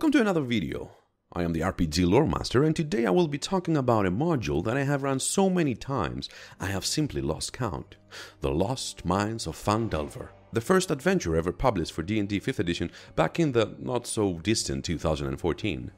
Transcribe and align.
Welcome 0.00 0.12
to 0.12 0.20
another 0.22 0.40
video. 0.40 0.92
I 1.30 1.42
am 1.42 1.52
the 1.52 1.60
RPG 1.60 2.08
Lore 2.08 2.26
Master 2.26 2.64
and 2.64 2.74
today 2.74 3.04
I 3.04 3.10
will 3.10 3.28
be 3.28 3.36
talking 3.36 3.76
about 3.76 4.06
a 4.06 4.10
module 4.10 4.64
that 4.64 4.74
I 4.74 4.84
have 4.84 5.02
run 5.02 5.20
so 5.20 5.50
many 5.50 5.74
times 5.74 6.30
I 6.58 6.68
have 6.68 6.86
simply 6.86 7.20
lost 7.20 7.52
count. 7.52 7.96
The 8.40 8.50
Lost 8.50 9.04
Mines 9.04 9.46
of 9.46 9.62
Phandelver. 9.62 10.30
The 10.54 10.62
first 10.62 10.90
adventure 10.90 11.36
ever 11.36 11.52
published 11.52 11.92
for 11.92 12.02
D&D 12.02 12.40
5th 12.40 12.58
edition 12.58 12.90
back 13.14 13.38
in 13.38 13.52
the 13.52 13.76
not 13.78 14.06
so 14.06 14.38
distant 14.38 14.86
2014. 14.86 15.90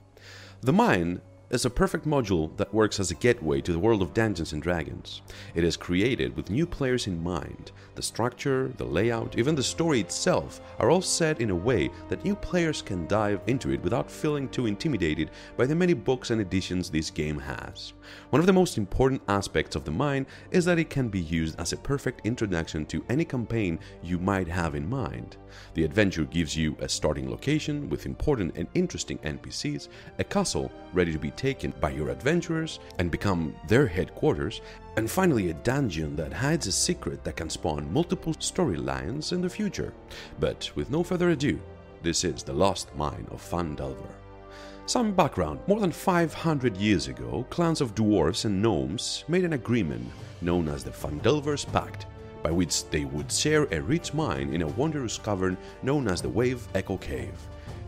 The 0.62 0.72
mine 0.72 1.20
is 1.52 1.66
a 1.66 1.70
perfect 1.70 2.06
module 2.06 2.56
that 2.56 2.72
works 2.72 2.98
as 2.98 3.10
a 3.10 3.14
gateway 3.14 3.60
to 3.60 3.72
the 3.72 3.78
world 3.78 4.00
of 4.00 4.14
Dungeons 4.14 4.54
and 4.54 4.62
Dragons. 4.62 5.20
It 5.54 5.64
is 5.64 5.76
created 5.76 6.34
with 6.34 6.48
new 6.48 6.66
players 6.66 7.06
in 7.06 7.22
mind. 7.22 7.72
The 7.94 8.02
structure, 8.02 8.72
the 8.78 8.84
layout, 8.84 9.38
even 9.38 9.54
the 9.54 9.62
story 9.62 10.00
itself 10.00 10.62
are 10.78 10.90
all 10.90 11.02
set 11.02 11.42
in 11.42 11.50
a 11.50 11.54
way 11.54 11.90
that 12.08 12.24
new 12.24 12.34
players 12.34 12.80
can 12.80 13.06
dive 13.06 13.42
into 13.46 13.70
it 13.70 13.82
without 13.82 14.10
feeling 14.10 14.48
too 14.48 14.64
intimidated 14.64 15.30
by 15.58 15.66
the 15.66 15.74
many 15.74 15.92
books 15.92 16.30
and 16.30 16.40
editions 16.40 16.88
this 16.88 17.10
game 17.10 17.38
has. 17.38 17.92
One 18.30 18.40
of 18.40 18.46
the 18.46 18.52
most 18.54 18.78
important 18.78 19.20
aspects 19.28 19.76
of 19.76 19.84
the 19.84 19.90
mine 19.90 20.26
is 20.52 20.64
that 20.64 20.78
it 20.78 20.88
can 20.88 21.10
be 21.10 21.20
used 21.20 21.60
as 21.60 21.74
a 21.74 21.76
perfect 21.76 22.26
introduction 22.26 22.86
to 22.86 23.04
any 23.10 23.26
campaign 23.26 23.78
you 24.02 24.18
might 24.18 24.48
have 24.48 24.74
in 24.74 24.88
mind. 24.88 25.36
The 25.74 25.84
adventure 25.84 26.24
gives 26.24 26.56
you 26.56 26.78
a 26.80 26.88
starting 26.88 27.30
location 27.30 27.90
with 27.90 28.06
important 28.06 28.56
and 28.56 28.68
interesting 28.72 29.18
NPCs, 29.18 29.88
a 30.18 30.24
castle 30.24 30.72
ready 30.94 31.12
to 31.12 31.18
be 31.18 31.30
taken 31.42 31.74
by 31.80 31.90
your 31.90 32.08
adventurers 32.08 32.78
and 33.00 33.10
become 33.10 33.52
their 33.66 33.84
headquarters, 33.84 34.60
and 34.96 35.10
finally 35.10 35.50
a 35.50 35.54
dungeon 35.54 36.14
that 36.14 36.32
hides 36.32 36.68
a 36.68 36.72
secret 36.72 37.24
that 37.24 37.34
can 37.34 37.50
spawn 37.50 37.92
multiple 37.92 38.32
storylines 38.34 39.32
in 39.32 39.40
the 39.40 39.50
future. 39.50 39.92
But 40.38 40.70
with 40.76 40.88
no 40.88 41.02
further 41.02 41.30
ado, 41.30 41.58
this 42.00 42.22
is 42.22 42.44
the 42.44 42.52
Lost 42.52 42.94
Mine 42.94 43.26
of 43.32 43.42
Phandelver. 43.42 44.14
Some 44.86 45.14
background. 45.14 45.58
More 45.66 45.80
than 45.80 45.90
500 45.90 46.76
years 46.76 47.08
ago, 47.08 47.44
clans 47.50 47.80
of 47.80 47.96
dwarves 47.96 48.44
and 48.44 48.62
gnomes 48.62 49.24
made 49.26 49.44
an 49.44 49.54
agreement 49.54 50.08
known 50.42 50.68
as 50.68 50.84
the 50.84 50.92
Phandelver's 50.92 51.64
Pact, 51.64 52.06
by 52.44 52.52
which 52.52 52.88
they 52.90 53.04
would 53.04 53.32
share 53.32 53.66
a 53.72 53.80
rich 53.80 54.14
mine 54.14 54.54
in 54.54 54.62
a 54.62 54.74
wondrous 54.78 55.18
cavern 55.18 55.56
known 55.82 56.06
as 56.06 56.22
the 56.22 56.28
Wave 56.28 56.68
Echo 56.74 56.96
Cave. 56.98 57.34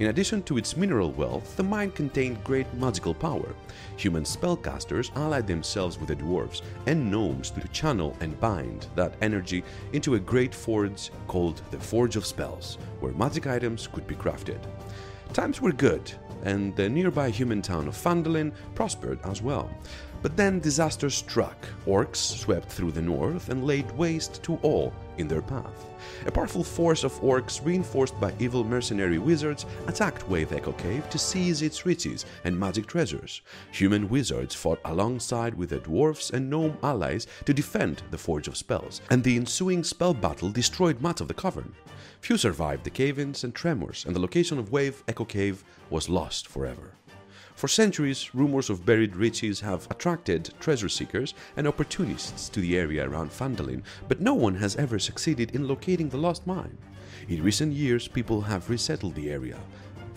In 0.01 0.09
addition 0.09 0.43
to 0.45 0.59
its 0.59 0.77
mineral 0.77 1.13
wealth, 1.13 1.57
the 1.57 1.63
mine 1.63 1.93
contained 1.93 2.43
great 2.43 2.73
magical 2.75 3.15
power. 3.15 3.55
Human 3.97 4.25
spellcasters 4.25 5.15
allied 5.17 5.47
themselves 5.47 5.99
with 5.99 6.09
the 6.09 6.17
dwarves 6.17 6.63
and 6.87 7.11
gnomes 7.11 7.51
to 7.51 7.69
channel 7.69 8.17
and 8.21 8.39
bind 8.41 8.89
that 8.97 9.15
energy 9.23 9.63
into 9.93 10.17
a 10.17 10.21
great 10.21 10.53
forge 10.53 11.11
called 11.29 11.63
the 11.71 11.79
Forge 11.79 12.17
of 12.17 12.27
Spells, 12.27 12.79
where 12.99 13.13
magic 13.13 13.47
items 13.47 13.87
could 13.87 14.07
be 14.09 14.17
crafted. 14.17 14.59
Times 15.33 15.61
were 15.61 15.73
good, 15.73 16.11
and 16.43 16.75
the 16.75 16.89
nearby 16.89 17.31
human 17.31 17.63
town 17.63 17.87
of 17.87 17.97
Phandalin 17.97 18.53
prospered 18.75 19.21
as 19.25 19.43
well. 19.43 19.71
But 20.23 20.37
then 20.37 20.59
disaster 20.59 21.11
struck. 21.11 21.57
Orcs 21.87 22.17
swept 22.17 22.71
through 22.71 22.93
the 22.93 23.03
north 23.03 23.49
and 23.49 23.65
laid 23.65 23.91
waste 23.93 24.43
to 24.43 24.57
all 24.63 24.93
in 25.19 25.29
their 25.29 25.43
path. 25.43 25.87
A 26.27 26.31
powerful 26.31 26.65
force 26.65 27.05
of 27.05 27.13
orcs, 27.21 27.65
reinforced 27.65 28.19
by 28.21 28.33
evil 28.39 28.65
mercenary 28.65 29.19
wizards, 29.19 29.67
attacked 29.87 30.29
Wave 30.29 30.53
Echo 30.53 30.73
Cave 30.73 31.09
to 31.11 31.19
seize 31.19 31.63
its 31.63 31.87
riches 31.87 32.25
and 32.45 32.59
magic 32.59 32.87
treasures. 32.87 33.43
Human 33.73 34.09
wizards 34.09 34.55
fought 34.55 34.81
alongside 34.85 35.55
with 35.55 35.71
the 35.71 35.79
dwarfs 35.79 36.31
and 36.31 36.51
gnome 36.51 36.77
allies 36.83 37.27
to 37.45 37.55
defend 37.55 38.03
the 38.11 38.19
Forge 38.19 38.49
of 38.49 38.57
Spells, 38.57 39.01
and 39.11 39.23
the 39.23 39.37
ensuing 39.37 39.85
spell 39.85 40.15
battle 40.15 40.51
destroyed 40.51 41.01
much 41.01 41.21
of 41.21 41.29
the 41.29 41.35
cavern. 41.35 41.75
Few 42.21 42.37
survived 42.39 42.85
the 42.85 42.91
cave-ins 42.91 43.45
and 43.45 43.55
tremors, 43.55 44.05
and 44.07 44.17
the 44.17 44.21
location 44.21 44.59
of 44.59 44.73
Wave 44.73 45.03
Echo 45.09 45.25
Cave 45.25 45.63
was 45.91 46.09
lost 46.09 46.49
forever. 46.49 46.93
For 47.55 47.69
centuries, 47.69 48.35
rumors 48.35 48.69
of 48.69 48.85
buried 48.85 49.15
riches 49.15 49.61
have 49.61 49.87
attracted 49.91 50.53
treasure 50.59 50.89
seekers 50.89 51.35
and 51.57 51.69
opportunists 51.69 52.49
to 52.49 52.61
the 52.61 52.77
area 52.77 53.09
around 53.09 53.31
Phandalin, 53.31 53.83
but 54.09 54.21
no 54.21 54.35
one 54.35 54.57
has 54.57 54.75
ever 54.77 54.99
succeeded 54.99 55.55
in 55.55 55.69
locating 55.69 56.09
the 56.09 56.19
lost 56.19 56.47
mine. 56.47 56.77
In 57.29 57.43
recent 57.43 57.73
years, 57.73 58.09
people 58.09 58.41
have 58.43 58.69
resettled 58.69 59.15
the 59.15 59.31
area. 59.31 59.59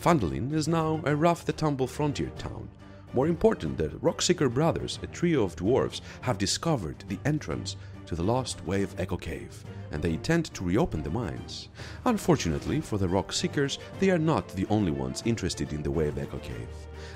Phandalin 0.01 0.51
is 0.51 0.67
now 0.67 0.99
a 1.05 1.15
rough-the-tumble 1.15 1.87
frontier 1.87 2.31
town. 2.37 2.69
More 3.13 3.27
important, 3.27 3.77
the 3.77 3.89
Rockseeker 3.89 4.53
brothers, 4.53 4.99
a 5.01 5.07
trio 5.07 5.43
of 5.43 5.55
dwarves, 5.55 6.01
have 6.21 6.37
discovered 6.37 7.03
the 7.07 7.19
entrance 7.25 7.77
to 8.05 8.15
the 8.15 8.23
lost 8.23 8.65
Wave 8.65 8.93
Echo 8.97 9.17
Cave, 9.17 9.63
and 9.91 10.01
they 10.01 10.13
intend 10.13 10.45
to 10.53 10.63
reopen 10.63 11.03
the 11.03 11.09
mines. 11.09 11.69
Unfortunately 12.05 12.81
for 12.81 12.97
the 12.97 13.07
Rock 13.07 13.31
Seekers, 13.31 13.79
they 13.99 14.09
are 14.09 14.17
not 14.17 14.47
the 14.49 14.65
only 14.69 14.91
ones 14.91 15.23
interested 15.25 15.73
in 15.73 15.83
the 15.83 15.91
Wave 15.91 16.17
Echo 16.17 16.37
Cave. 16.39 16.69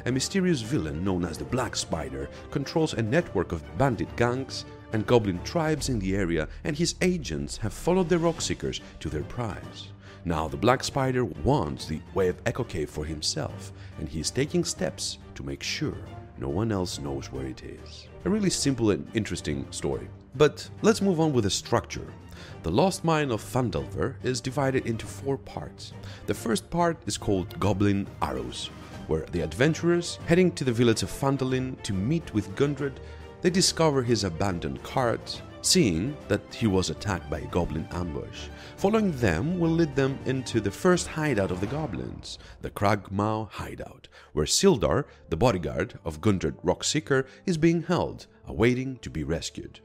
A 0.06 0.12
mysterious 0.12 0.62
villain 0.62 1.04
known 1.04 1.26
as 1.26 1.38
the 1.38 1.46
Black 1.46 1.76
Spider 1.76 2.30
controls 2.52 2.94
a 2.94 3.02
network 3.02 3.52
of 3.52 3.64
bandit 3.78 4.14
gangs 4.16 4.66
and 4.94 5.08
goblin 5.08 5.42
tribes 5.44 5.90
in 5.90 6.00
the 6.00 6.16
area, 6.16 6.48
and 6.64 6.78
his 6.78 6.96
agents 7.02 7.58
have 7.58 7.74
followed 7.74 8.10
the 8.10 8.20
Rock 8.20 8.42
Seekers 8.42 8.82
to 9.00 9.10
their 9.10 9.24
prize. 9.24 9.90
Now 10.24 10.48
the 10.48 10.58
Black 10.58 10.84
Spider 10.84 11.26
wants 11.26 11.86
the 11.86 12.02
Wave 12.14 12.36
Echo 12.46 12.64
Cave 12.64 12.90
for 12.90 13.06
himself, 13.06 13.72
and 13.98 14.08
he 14.08 14.20
is 14.20 14.30
taking 14.30 14.64
steps 14.64 15.18
to 15.36 15.44
make 15.44 15.64
sure 15.64 15.98
no 16.38 16.50
one 16.50 16.72
else 16.72 17.00
knows 17.00 17.32
where 17.32 17.46
it 17.46 17.64
is. 17.64 18.08
A 18.26 18.30
really 18.30 18.50
simple 18.50 18.92
and 18.92 19.08
interesting 19.14 19.66
story. 19.72 20.08
But 20.36 20.70
let's 20.82 21.02
move 21.02 21.20
on 21.20 21.34
with 21.34 21.44
the 21.44 21.50
structure. 21.50 22.08
The 22.64 22.72
Lost 22.72 23.04
Mine 23.04 23.32
of 23.32 23.42
Phandelver 23.42 24.16
is 24.24 24.42
divided 24.42 24.86
into 24.86 25.06
four 25.06 25.38
parts. 25.38 25.94
The 26.26 26.34
first 26.34 26.70
part 26.70 26.98
is 27.06 27.18
called 27.18 27.60
Goblin 27.60 28.08
Arrows, 28.22 28.70
where 29.08 29.26
the 29.32 29.42
adventurers, 29.42 30.18
heading 30.28 30.52
to 30.54 30.64
the 30.64 30.72
village 30.72 31.04
of 31.04 31.10
Phandalin 31.10 31.82
to 31.84 31.94
meet 31.94 32.34
with 32.34 32.56
Gundred, 32.56 32.98
they 33.42 33.50
discover 33.50 34.04
his 34.04 34.24
abandoned 34.24 34.82
cart, 34.84 35.42
seeing 35.62 36.16
that 36.28 36.42
he 36.54 36.68
was 36.68 36.90
attacked 36.90 37.30
by 37.30 37.40
a 37.40 37.46
goblin 37.48 37.88
ambush. 37.92 38.48
Following 38.78 39.12
them 39.14 39.60
will 39.60 39.70
lead 39.70 39.96
them 39.96 40.18
into 40.26 40.60
the 40.60 40.72
first 40.72 41.08
hideout 41.08 41.52
of 41.52 41.62
the 41.62 41.68
goblins, 41.68 42.40
the 42.62 42.70
Cragmaw 42.70 43.50
hideout, 43.50 44.08
where 44.34 44.46
Sildar, 44.46 45.06
the 45.30 45.38
bodyguard 45.38 46.00
of 46.04 46.22
Gundred 46.22 46.56
Rockseeker, 46.64 47.28
is 47.46 47.58
being 47.58 47.84
held, 47.84 48.28
awaiting 48.48 48.98
to 48.98 49.10
be 49.10 49.24
rescued. 49.24 49.80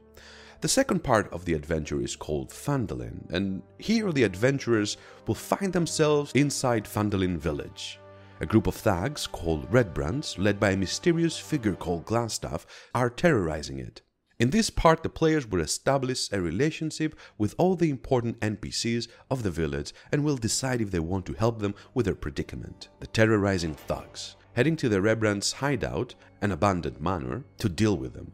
The 0.61 0.67
second 0.67 1.03
part 1.03 1.31
of 1.31 1.45
the 1.45 1.53
adventure 1.53 2.01
is 2.01 2.15
called 2.15 2.49
Phandalin, 2.49 3.29
and 3.29 3.61
here 3.77 4.11
the 4.11 4.23
adventurers 4.23 4.97
will 5.27 5.35
find 5.35 5.71
themselves 5.71 6.31
inside 6.33 6.85
Phandalin 6.85 7.37
village. 7.37 7.99
A 8.39 8.45
group 8.45 8.65
of 8.65 8.75
thugs 8.75 9.27
called 9.27 9.71
Redbrands, 9.71 10.37
led 10.39 10.59
by 10.59 10.71
a 10.71 10.77
mysterious 10.77 11.37
figure 11.37 11.75
called 11.75 12.05
Glassstaff, 12.05 12.65
are 12.95 13.09
terrorizing 13.09 13.79
it. 13.79 14.01
In 14.39 14.51
this 14.51 14.69
part, 14.69 15.01
the 15.01 15.09
players 15.09 15.47
will 15.47 15.61
establish 15.61 16.31
a 16.31 16.39
relationship 16.39 17.17
with 17.39 17.55
all 17.57 17.75
the 17.75 17.89
important 17.89 18.39
NPCs 18.39 19.07
of 19.31 19.41
the 19.41 19.49
village 19.49 19.93
and 20.11 20.23
will 20.23 20.37
decide 20.37 20.79
if 20.79 20.91
they 20.91 20.99
want 20.99 21.25
to 21.25 21.33
help 21.33 21.57
them 21.57 21.73
with 21.95 22.05
their 22.05 22.13
predicament, 22.13 22.89
the 22.99 23.07
terrorizing 23.07 23.73
thugs, 23.73 24.35
heading 24.53 24.75
to 24.75 24.89
the 24.89 25.01
Redbrands' 25.01 25.53
hideout, 25.53 26.13
an 26.39 26.51
abandoned 26.51 27.01
manor, 27.01 27.45
to 27.57 27.67
deal 27.67 27.97
with 27.97 28.13
them. 28.13 28.31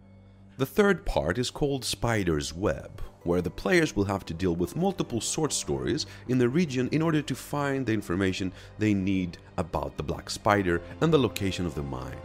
The 0.58 0.66
third 0.66 1.06
part 1.06 1.38
is 1.38 1.50
called 1.50 1.86
Spider's 1.86 2.54
Web, 2.54 3.02
where 3.24 3.42
the 3.42 3.50
players 3.50 3.96
will 3.96 4.04
have 4.04 4.26
to 4.26 4.34
deal 4.34 4.58
with 4.58 4.76
multiple 4.76 5.22
short 5.22 5.54
stories 5.54 6.06
in 6.28 6.38
the 6.38 6.50
region 6.50 6.90
in 6.92 7.02
order 7.02 7.22
to 7.22 7.34
find 7.34 7.86
the 7.86 7.94
information 7.94 8.52
they 8.78 8.94
need 8.94 9.38
about 9.56 9.96
the 9.96 10.04
Black 10.04 10.30
Spider 10.30 10.82
and 11.00 11.14
the 11.14 11.18
location 11.18 11.66
of 11.66 11.76
the 11.76 11.82
mine. 11.82 12.20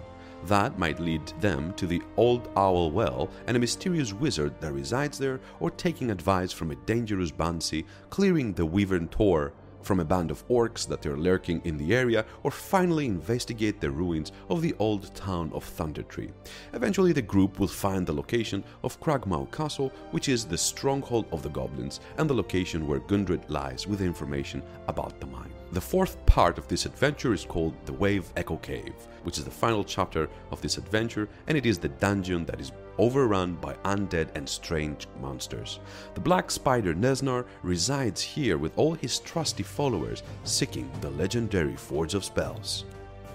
That 0.45 0.79
might 0.79 1.01
lead 1.01 1.27
them 1.41 1.75
to 1.75 1.87
the 1.87 2.03
Old 2.17 2.49
Owl 2.57 2.91
Well 2.91 3.29
and 3.47 3.57
a 3.57 3.61
mysterious 3.61 4.13
wizard 4.13 4.61
that 4.61 4.73
resides 4.73 5.19
there, 5.19 5.41
or 5.61 5.71
taking 5.71 6.11
advice 6.11 6.53
from 6.53 6.71
a 6.71 6.77
dangerous 6.87 7.31
Banshee, 7.31 7.85
clearing 8.11 8.53
the 8.53 8.65
Wyvern 8.65 9.09
Tor 9.09 9.53
from 9.83 10.01
a 10.01 10.05
band 10.05 10.31
of 10.31 10.47
orcs 10.49 10.87
that 10.87 11.07
are 11.07 11.17
lurking 11.17 11.63
in 11.65 11.77
the 11.77 11.95
area, 11.95 12.25
or 12.43 12.51
finally 12.51 13.07
investigate 13.07 13.81
the 13.81 13.91
ruins 13.91 14.33
of 14.49 14.61
the 14.61 14.75
old 14.79 15.15
town 15.15 15.51
of 15.55 15.65
Thundertree. 15.65 16.33
Eventually, 16.73 17.13
the 17.13 17.23
group 17.23 17.59
will 17.59 17.69
find 17.69 18.07
the 18.07 18.13
location 18.13 18.65
of 18.83 19.01
Cragmaw 19.01 19.51
Castle, 19.51 19.93
which 20.11 20.29
is 20.29 20.45
the 20.45 20.59
stronghold 20.59 21.27
of 21.33 21.43
the 21.43 21.49
goblins, 21.51 22.01
and 22.19 22.29
the 22.29 22.35
location 22.35 22.87
where 22.87 23.01
Gundred 23.01 23.49
lies 23.49 23.87
with 23.87 24.01
information 24.01 24.63
about 24.89 25.21
the 25.21 25.27
mine. 25.27 25.53
The 25.71 25.81
fourth 25.83 26.25
part 26.25 26.57
of 26.57 26.67
this 26.67 26.87
adventure 26.87 27.35
is 27.35 27.45
called 27.45 27.75
the 27.85 27.93
Wave 27.93 28.33
Echo 28.39 28.57
Cave, 28.57 28.95
which 29.25 29.37
is 29.37 29.45
the 29.45 29.51
final 29.51 29.85
chapter 29.85 30.31
of 30.51 30.63
this 30.63 30.79
adventure, 30.79 31.29
and 31.47 31.59
it 31.59 31.67
is 31.67 31.79
the 31.79 31.91
dungeon 31.91 32.47
that 32.47 32.59
is 32.59 32.73
overrun 32.97 33.55
by 33.57 33.75
undead 33.85 34.29
and 34.35 34.49
strange 34.49 35.07
monsters. 35.21 35.79
The 36.15 36.23
black 36.23 36.51
spider 36.51 36.95
Nezznar 36.95 37.45
resides 37.63 38.23
here 38.23 38.57
with 38.57 38.73
all 38.79 38.95
his 38.95 39.19
trusty 39.19 39.63
followers, 39.63 40.23
seeking 40.45 40.91
the 41.03 41.11
legendary 41.11 41.77
Forge 41.77 42.15
of 42.15 42.25
Spells. 42.25 42.87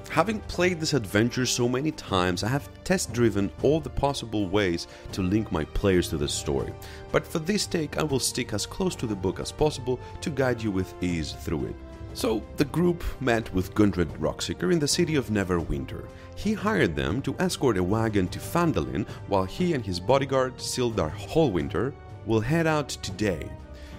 Having 0.10 0.40
played 0.42 0.80
this 0.80 0.94
adventure 0.94 1.46
so 1.46 1.70
many 1.70 1.92
times, 1.92 2.44
I 2.44 2.48
have 2.48 2.68
test 2.84 3.14
driven 3.14 3.52
all 3.62 3.80
the 3.80 3.92
possible 3.92 4.48
ways 4.48 4.88
to 5.12 5.22
link 5.22 5.52
my 5.52 5.66
players 5.66 6.10
to 6.10 6.18
the 6.18 6.28
story. 6.28 6.74
But 7.12 7.28
for 7.28 7.38
this 7.38 7.68
take, 7.68 8.00
I 8.00 8.04
will 8.04 8.20
stick 8.20 8.54
as 8.54 8.66
close 8.66 8.96
to 8.96 9.08
the 9.08 9.16
book 9.16 9.40
as 9.40 9.52
possible 9.52 10.00
to 10.22 10.32
guide 10.32 10.64
you 10.64 10.72
with 10.72 10.96
ease 11.02 11.34
through 11.34 11.66
it. 11.68 11.76
So 12.14 12.44
the 12.58 12.66
group 12.66 13.04
met 13.20 13.52
with 13.54 13.74
Gundred 13.74 14.10
Rockseeker 14.20 14.72
in 14.72 14.80
the 14.80 14.88
city 14.88 15.16
of 15.16 15.30
Neverwinter. 15.30 16.06
He 16.36 16.54
hired 16.54 16.96
them 16.96 17.22
to 17.24 17.36
escort 17.40 17.78
a 17.78 17.84
wagon 17.84 18.28
to 18.30 18.40
Phandalin 18.40 19.08
while 19.28 19.46
he 19.46 19.74
and 19.74 19.86
his 19.86 20.00
bodyguard 20.00 20.58
Sildar 20.58 21.12
Hallwinter 21.12 21.94
will 22.26 22.40
head 22.40 22.68
out 22.68 22.90
today. 22.90 23.50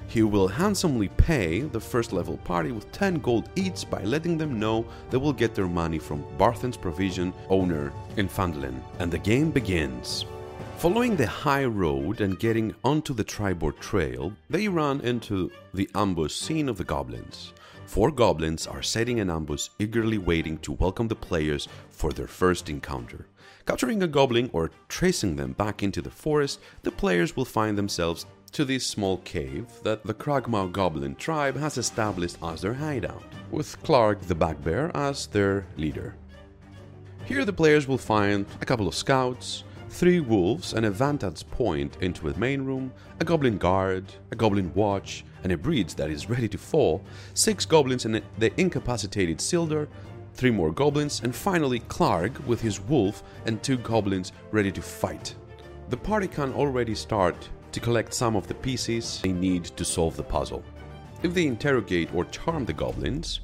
He 0.06 0.22
will 0.22 0.46
handsomely 0.46 1.08
pay 1.08 1.62
the 1.62 1.80
first 1.80 2.12
level 2.12 2.36
party 2.38 2.70
with 2.70 2.90
10 2.92 3.20
gold 3.20 3.48
each 3.56 3.88
by 3.90 4.02
letting 4.04 4.38
them 4.38 4.60
know 4.60 4.86
they 5.10 5.16
will 5.16 5.32
get 5.32 5.54
their 5.54 5.66
money 5.66 5.98
from 5.98 6.24
Barthen's 6.38 6.76
provision 6.76 7.32
owner 7.48 7.92
in 8.16 8.28
Phandalin. 8.28 8.80
And 9.00 9.10
the 9.10 9.18
game 9.18 9.50
begins. 9.50 10.26
Following 10.76 11.16
the 11.16 11.26
high 11.26 11.64
road 11.64 12.20
and 12.20 12.38
getting 12.38 12.74
onto 12.84 13.14
the 13.14 13.24
Triboar 13.24 13.78
trail, 13.80 14.32
they 14.50 14.68
run 14.68 15.00
into 15.00 15.50
the 15.72 15.88
ambush 15.94 16.34
scene 16.34 16.68
of 16.68 16.76
the 16.76 16.84
goblins. 16.84 17.54
Four 17.86 18.10
goblins 18.10 18.66
are 18.66 18.82
setting 18.82 19.20
an 19.20 19.30
ambush, 19.30 19.68
eagerly 19.78 20.18
waiting 20.18 20.58
to 20.58 20.72
welcome 20.72 21.06
the 21.06 21.14
players 21.14 21.68
for 21.90 22.12
their 22.12 22.26
first 22.26 22.68
encounter. 22.68 23.26
Capturing 23.66 24.02
a 24.02 24.08
goblin 24.08 24.50
or 24.52 24.70
tracing 24.88 25.36
them 25.36 25.52
back 25.52 25.82
into 25.82 26.02
the 26.02 26.10
forest, 26.10 26.60
the 26.82 26.90
players 26.90 27.36
will 27.36 27.44
find 27.44 27.78
themselves 27.78 28.26
to 28.52 28.64
this 28.64 28.86
small 28.86 29.18
cave 29.18 29.66
that 29.82 30.02
the 30.04 30.14
Cragmaw 30.14 30.72
goblin 30.72 31.14
tribe 31.16 31.56
has 31.56 31.78
established 31.78 32.36
as 32.42 32.62
their 32.62 32.74
hideout, 32.74 33.22
with 33.50 33.80
Klarg 33.82 34.20
the 34.22 34.34
Bugbear 34.34 34.90
as 34.94 35.26
their 35.26 35.66
leader. 35.76 36.16
Here 37.26 37.44
the 37.44 37.52
players 37.52 37.86
will 37.86 37.98
find 37.98 38.46
a 38.60 38.66
couple 38.66 38.88
of 38.88 38.94
scouts, 38.94 39.64
three 39.88 40.20
wolves, 40.20 40.72
and 40.72 40.86
a 40.86 40.90
vantage 40.90 41.48
point 41.50 41.96
into 42.00 42.28
a 42.28 42.38
main 42.38 42.62
room, 42.62 42.92
a 43.20 43.24
goblin 43.24 43.58
guard, 43.58 44.04
a 44.32 44.36
goblin 44.36 44.72
watch, 44.74 45.24
and 45.44 45.52
a 45.52 45.56
bridge 45.56 45.94
that 45.94 46.10
is 46.10 46.28
ready 46.28 46.48
to 46.48 46.58
fall, 46.58 47.04
six 47.34 47.64
goblins 47.64 48.06
and 48.06 48.20
the 48.38 48.60
incapacitated 48.60 49.38
Sildar, 49.38 49.86
three 50.34 50.50
more 50.50 50.72
goblins, 50.72 51.20
and 51.22 51.34
finally 51.34 51.80
Klarg 51.80 52.44
with 52.46 52.60
his 52.60 52.80
wolf 52.80 53.22
and 53.46 53.62
two 53.62 53.76
goblins 53.76 54.32
ready 54.50 54.72
to 54.72 54.82
fight. 54.82 55.34
The 55.90 55.96
party 55.96 56.26
can 56.26 56.52
already 56.54 56.94
start 56.94 57.48
to 57.72 57.80
collect 57.80 58.14
some 58.14 58.36
of 58.36 58.46
the 58.46 58.54
pieces 58.54 59.20
they 59.22 59.32
need 59.32 59.64
to 59.64 59.84
solve 59.84 60.16
the 60.16 60.22
puzzle. 60.22 60.64
If 61.22 61.34
they 61.34 61.46
interrogate 61.46 62.12
or 62.14 62.24
charm 62.24 62.64
the 62.64 62.72
goblins, 62.72 63.40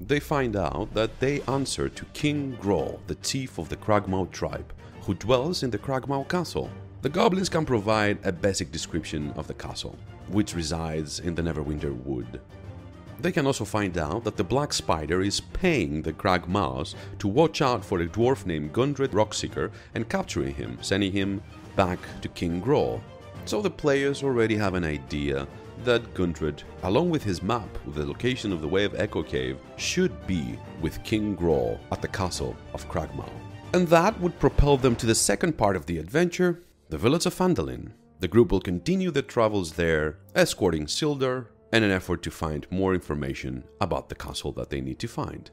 they 0.00 0.20
find 0.20 0.56
out 0.56 0.92
that 0.94 1.18
they 1.20 1.40
answer 1.42 1.88
to 1.88 2.04
King 2.06 2.56
Grol, 2.60 3.00
the 3.06 3.14
chief 3.16 3.58
of 3.58 3.68
the 3.68 3.76
Cragmaw 3.76 4.30
tribe, 4.30 4.72
who 5.02 5.14
dwells 5.14 5.62
in 5.62 5.70
the 5.70 5.78
Cragmaw 5.78 6.28
castle. 6.28 6.70
The 7.02 7.08
goblins 7.08 7.48
can 7.48 7.64
provide 7.64 8.18
a 8.24 8.32
basic 8.32 8.72
description 8.72 9.32
of 9.36 9.46
the 9.46 9.54
castle, 9.54 9.98
which 10.28 10.54
resides 10.54 11.20
in 11.20 11.34
the 11.34 11.42
Neverwinter 11.42 11.94
Wood. 12.04 12.40
They 13.20 13.32
can 13.32 13.46
also 13.46 13.64
find 13.64 13.96
out 13.96 14.24
that 14.24 14.36
the 14.36 14.44
Black 14.44 14.72
Spider 14.72 15.22
is 15.22 15.40
paying 15.40 16.02
the 16.02 16.12
Cragmaws 16.12 16.94
to 17.18 17.28
watch 17.28 17.62
out 17.62 17.84
for 17.84 18.00
a 18.00 18.06
dwarf 18.06 18.44
named 18.44 18.72
Gundred 18.72 19.12
Rockseeker 19.12 19.70
and 19.94 20.08
capturing 20.08 20.54
him, 20.54 20.78
sending 20.82 21.12
him 21.12 21.42
back 21.76 21.98
to 22.20 22.28
King 22.28 22.60
Grol. 22.60 23.00
So 23.46 23.62
the 23.62 23.70
players 23.70 24.22
already 24.22 24.56
have 24.56 24.74
an 24.74 24.84
idea 24.84 25.46
that 25.84 26.14
Gundred, 26.14 26.62
along 26.82 27.10
with 27.10 27.22
his 27.22 27.42
map 27.42 27.68
with 27.86 27.94
the 27.94 28.06
location 28.06 28.52
of 28.52 28.60
the 28.60 28.68
Wave 28.68 28.94
Echo 28.94 29.22
Cave, 29.22 29.58
should 29.76 30.26
be 30.26 30.58
with 30.80 31.02
King 31.04 31.36
Grol 31.36 31.78
at 31.92 32.02
the 32.02 32.08
castle 32.08 32.56
of 32.74 32.88
Cragmaw. 32.88 33.30
And 33.72 33.86
that 33.88 34.18
would 34.20 34.38
propel 34.38 34.76
them 34.76 34.96
to 34.96 35.06
the 35.06 35.14
second 35.14 35.56
part 35.56 35.76
of 35.76 35.86
the 35.86 35.98
adventure, 35.98 36.62
the 36.88 36.98
village 36.98 37.26
of 37.26 37.34
Phandalin. 37.34 37.92
The 38.26 38.32
group 38.32 38.50
will 38.50 38.60
continue 38.60 39.12
their 39.12 39.22
travels 39.22 39.74
there, 39.74 40.18
escorting 40.34 40.86
Sildar, 40.86 41.46
and 41.70 41.84
an 41.84 41.92
effort 41.92 42.24
to 42.24 42.30
find 42.32 42.66
more 42.72 42.92
information 42.92 43.62
about 43.80 44.08
the 44.08 44.16
castle 44.16 44.50
that 44.54 44.68
they 44.68 44.80
need 44.80 44.98
to 44.98 45.06
find. 45.06 45.48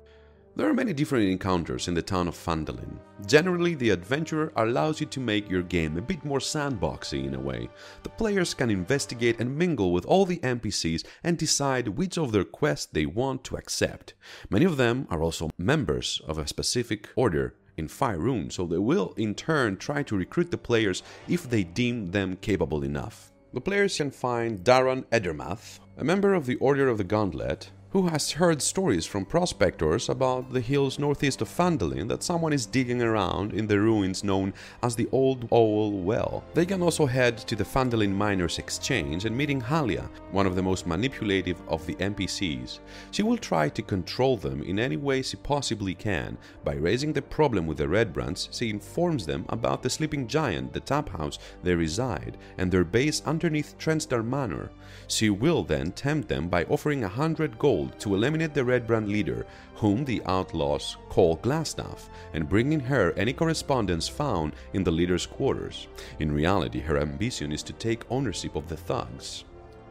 There 0.55 0.67
are 0.67 0.73
many 0.73 0.91
different 0.91 1.29
encounters 1.29 1.87
in 1.87 1.93
the 1.93 2.01
town 2.01 2.27
of 2.27 2.33
Phandalin. 2.33 2.97
Generally, 3.27 3.75
the 3.75 3.91
adventurer 3.91 4.51
allows 4.55 4.99
you 4.99 5.05
to 5.05 5.19
make 5.19 5.51
your 5.51 5.61
game 5.61 5.97
a 5.97 6.01
bit 6.01 6.25
more 6.25 6.39
sandboxy 6.39 7.27
in 7.27 7.35
a 7.35 7.39
way. 7.39 7.69
The 8.01 8.09
players 8.09 8.55
can 8.55 8.71
investigate 8.71 9.39
and 9.39 9.55
mingle 9.55 9.93
with 9.93 10.05
all 10.07 10.25
the 10.25 10.39
NPCs 10.39 11.05
and 11.23 11.37
decide 11.37 11.89
which 11.89 12.17
of 12.17 12.31
their 12.31 12.43
quests 12.43 12.87
they 12.91 13.05
want 13.05 13.43
to 13.43 13.55
accept. 13.55 14.15
Many 14.49 14.65
of 14.65 14.77
them 14.77 15.05
are 15.11 15.21
also 15.21 15.51
members 15.59 16.23
of 16.27 16.39
a 16.39 16.47
specific 16.47 17.07
order 17.15 17.53
in 17.77 17.87
Faerun, 17.87 18.51
so 18.51 18.65
they 18.65 18.77
will 18.77 19.13
in 19.17 19.35
turn 19.35 19.77
try 19.77 20.03
to 20.03 20.17
recruit 20.17 20.51
the 20.51 20.57
players 20.57 21.03
if 21.27 21.49
they 21.49 21.63
deem 21.63 22.11
them 22.11 22.37
capable 22.37 22.83
enough. 22.83 23.31
The 23.53 23.61
players 23.61 23.97
can 23.97 24.11
find 24.11 24.63
Daran 24.63 25.05
Edermath, 25.11 25.79
a 25.97 26.03
member 26.03 26.33
of 26.33 26.45
the 26.45 26.55
Order 26.55 26.87
of 26.87 26.97
the 26.97 27.03
Gauntlet, 27.03 27.69
who 27.93 28.07
has 28.07 28.31
heard 28.31 28.59
stories 28.59 29.05
from 29.05 29.23
prospectors 29.23 30.09
about 30.09 30.51
the 30.51 30.59
hills 30.59 30.97
northeast 30.97 31.43
of 31.43 31.47
Phandalin 31.47 32.07
that 32.07 32.23
someone 32.23 32.51
is 32.51 32.65
digging 32.65 33.03
around 33.03 33.53
in 33.53 33.67
the 33.67 33.79
ruins 33.79 34.23
known 34.23 34.51
as 34.81 34.95
the 34.95 35.07
Old 35.11 35.47
Owl 35.51 35.91
Well. 36.01 36.43
They 36.55 36.65
can 36.65 36.81
also 36.81 37.05
head 37.05 37.37
to 37.37 37.55
the 37.55 37.63
Phandalin 37.63 38.11
Miners 38.11 38.57
Exchange 38.57 39.25
and 39.25 39.37
meeting 39.37 39.61
Halia, 39.61 40.09
one 40.31 40.47
of 40.47 40.55
the 40.55 40.63
most 40.63 40.87
manipulative 40.87 41.61
of 41.67 41.85
the 41.85 41.93
NPCs. 41.95 42.79
She 43.11 43.21
will 43.21 43.37
try 43.37 43.69
to 43.69 43.83
control 43.83 44.37
them 44.37 44.63
in 44.63 44.79
any 44.79 44.97
way 44.97 45.21
she 45.21 45.37
possibly 45.37 45.93
can. 45.93 46.35
By 46.63 46.73
raising 46.73 47.13
the 47.13 47.21
problem 47.21 47.67
with 47.67 47.77
the 47.77 47.87
Red 47.87 48.11
Brands, 48.11 48.49
she 48.51 48.71
informs 48.71 49.27
them 49.27 49.45
about 49.49 49.83
the 49.83 49.89
sleeping 49.91 50.27
giant, 50.27 50.73
the 50.73 50.79
tap 50.79 51.09
house 51.09 51.37
they 51.61 51.75
reside, 51.75 52.39
and 52.57 52.71
their 52.71 52.85
base 52.85 53.21
underneath 53.23 53.77
Tresendar 53.77 54.23
Manor. 54.23 54.71
She 55.07 55.29
will 55.29 55.63
then 55.63 55.91
tempt 55.91 56.27
them 56.27 56.47
by 56.47 56.63
offering 56.63 57.03
a 57.03 57.07
hundred 57.07 57.59
gold 57.59 57.82
to 57.99 58.15
eliminate 58.15 58.53
the 58.53 58.63
Red 58.63 58.87
Brand 58.87 59.07
leader, 59.07 59.45
whom 59.75 60.05
the 60.05 60.21
outlaws 60.25 60.97
call 61.09 61.37
Glassstaff, 61.37 62.09
and 62.33 62.49
bringing 62.49 62.79
her 62.79 63.13
any 63.17 63.33
correspondence 63.33 64.07
found 64.07 64.53
in 64.73 64.83
the 64.83 64.91
leader's 64.91 65.25
quarters. 65.25 65.87
In 66.19 66.31
reality, 66.31 66.79
her 66.79 66.97
ambition 66.97 67.51
is 67.51 67.63
to 67.63 67.73
take 67.73 68.09
ownership 68.09 68.55
of 68.55 68.67
the 68.67 68.77
thugs. 68.77 69.45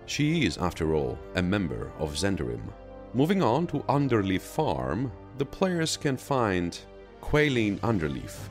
She 0.07 0.45
is, 0.47 0.59
after 0.59 0.95
all, 0.95 1.19
a 1.37 1.43
member 1.43 1.93
of 1.99 2.15
Zhentarim. 2.15 2.63
Moving 3.15 3.43
on 3.43 3.67
to 3.69 3.81
Alderleaf 3.89 4.41
Farm, 4.41 5.13
the 5.39 5.47
players 5.47 5.97
can 5.97 6.17
find 6.17 6.79
Quailin 7.21 7.79
Alderleaf. 7.81 8.49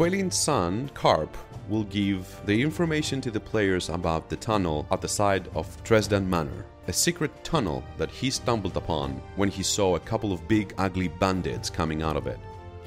Quailin's 0.00 0.34
son, 0.34 0.90
Carp, 0.94 1.36
will 1.68 1.84
give 1.84 2.40
the 2.46 2.62
information 2.62 3.20
to 3.20 3.30
the 3.30 3.38
players 3.38 3.90
about 3.90 4.30
the 4.30 4.36
tunnel 4.36 4.86
at 4.90 5.02
the 5.02 5.06
side 5.06 5.46
of 5.54 5.66
Tresendar 5.84 6.24
Manor, 6.26 6.64
a 6.88 6.92
secret 6.94 7.44
tunnel 7.44 7.84
that 7.98 8.10
he 8.10 8.30
stumbled 8.30 8.78
upon 8.78 9.20
when 9.36 9.50
he 9.50 9.62
saw 9.62 9.96
a 9.96 10.00
couple 10.00 10.32
of 10.32 10.48
big 10.48 10.72
ugly 10.78 11.08
bandits 11.08 11.68
coming 11.68 12.00
out 12.00 12.16
of 12.16 12.26
it. 12.26 12.38